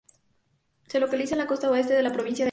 [0.87, 2.39] Se localiza en la costa oeste de la provincia de Aceh.